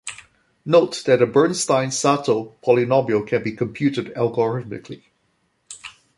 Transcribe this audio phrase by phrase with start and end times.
[0.65, 5.03] Note, that the Bernstein-Sato polynomial can be computed algorithmically.